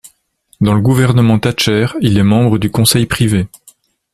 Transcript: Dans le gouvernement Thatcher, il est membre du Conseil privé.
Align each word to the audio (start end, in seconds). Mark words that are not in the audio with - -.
Dans 0.61 0.73
le 0.73 0.81
gouvernement 0.81 1.37
Thatcher, 1.37 1.85
il 2.01 2.17
est 2.17 2.23
membre 2.23 2.57
du 2.57 2.71
Conseil 2.71 3.05
privé. 3.05 3.47